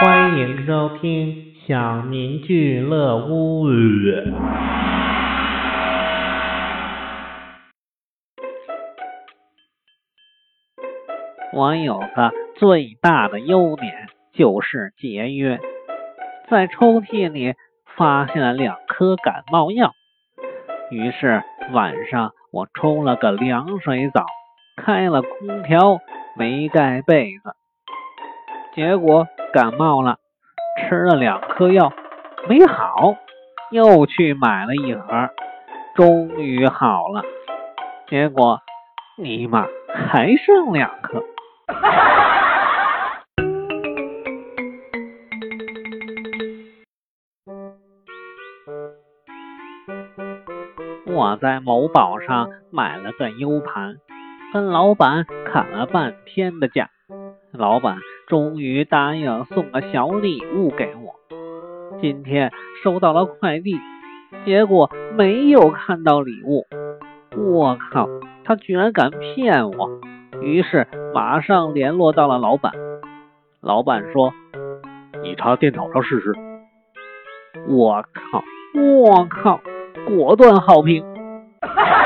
[0.00, 3.66] 欢迎收听小明俱乐屋。
[11.52, 15.58] 我有个最大的优点，就是节约。
[16.48, 17.54] 在抽屉里
[17.96, 19.90] 发现了两颗感冒药，
[20.92, 21.42] 于是
[21.72, 24.24] 晚上我冲了个凉水澡，
[24.76, 25.98] 开了空调，
[26.36, 27.57] 没盖被子。
[28.78, 30.18] 结果感冒了，
[30.78, 31.92] 吃了两颗药
[32.48, 33.16] 没好，
[33.72, 35.30] 又去买了一盒，
[35.96, 37.24] 终于好了。
[38.06, 38.60] 结果
[39.16, 41.24] 尼玛还剩两颗。
[51.04, 53.96] 我在某宝上买了个 U 盘，
[54.52, 56.90] 跟老板砍了半天的价，
[57.50, 57.96] 老板。
[58.28, 61.14] 终于答应送个小礼物给我。
[61.98, 62.52] 今天
[62.84, 63.74] 收到了快递，
[64.44, 66.66] 结果没有看到礼物。
[67.34, 68.06] 我靠，
[68.44, 69.88] 他居然敢骗我！
[70.42, 72.72] 于是马上联络到了老板。
[73.62, 74.32] 老板说
[75.24, 76.34] ：“你查电脑上试试。”
[77.66, 79.60] 我靠，我靠，
[80.06, 81.02] 果断好评。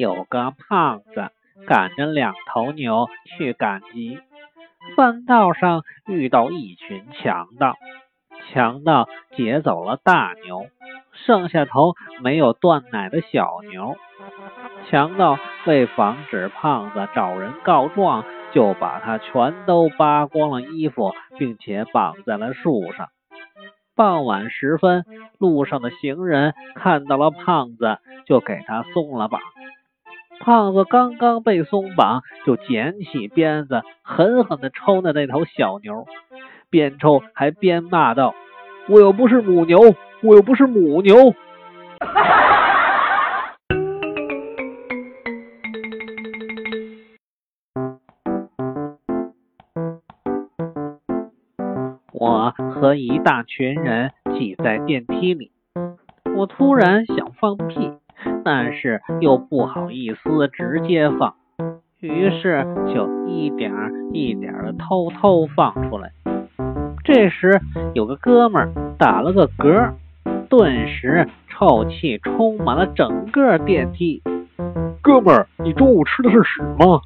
[0.00, 1.28] 有个胖子
[1.66, 4.18] 赶着两头牛去赶集，
[4.96, 7.76] 半道上遇到一群强盗，
[8.48, 10.68] 强盗劫走了大牛，
[11.12, 11.92] 剩下头
[12.22, 13.94] 没有断奶的小牛。
[14.88, 23.08] 强盗为防止胖子找人告状，就把他全都扒光了衣服，并且绑在了树上。
[23.94, 25.04] 傍晚时分，
[25.38, 29.42] 路上的行人看到了胖子，就给他松了绑。
[30.42, 36.06] 胖子刚刚被松绑，就捡起鞭子，狠狠地抽那那头小牛，
[36.70, 38.34] 边抽还边骂道
[38.88, 39.78] ：“我又不是母牛，
[40.22, 41.14] 我又不是母牛！”
[52.12, 55.52] 我和一大群人挤在电梯里，
[56.34, 57.92] 我突然想放屁。
[58.44, 61.34] 但是又不好意思直接放，
[62.00, 63.72] 于是就一点
[64.12, 66.10] 一点的偷偷放出来。
[67.04, 67.60] 这时
[67.94, 69.92] 有个哥们儿打了个嗝，
[70.48, 74.22] 顿时臭气充满了整个电梯。
[75.02, 77.00] 哥们儿，你中午吃的是屎吗？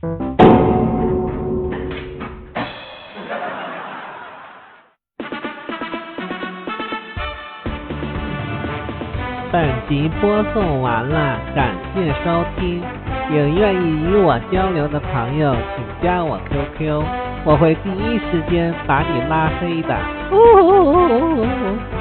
[9.55, 12.83] 本集播送完了感谢收听。
[13.31, 17.05] 有愿意与我交流的朋友请加我 qq
[17.45, 19.95] 我会第一时间把你拉黑的。
[19.95, 21.94] 哦哦哦哦哦哦